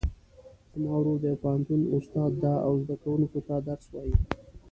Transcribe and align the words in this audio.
زما 0.71 0.93
ورور 0.97 1.17
د 1.21 1.25
یو 1.31 1.41
پوهنتون 1.43 1.81
استاد 1.97 2.31
ده 2.43 2.53
او 2.65 2.71
زده 2.83 2.95
کوونکو 3.03 3.39
ته 3.47 3.55
درس 3.67 3.85
وایي 3.93 4.13